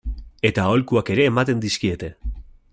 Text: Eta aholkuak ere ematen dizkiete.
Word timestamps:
Eta 0.49 0.63
aholkuak 0.69 1.11
ere 1.17 1.27
ematen 1.33 1.63
dizkiete. 1.67 2.13